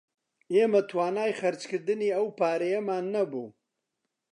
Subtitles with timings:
[0.53, 3.47] ئێمە توانای خەرچکردنی ئەو پارەیەمان نەبوو